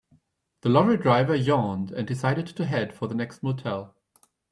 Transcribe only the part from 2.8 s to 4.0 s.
for the next motel.